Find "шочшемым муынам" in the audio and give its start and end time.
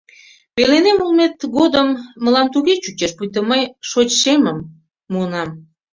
3.89-5.49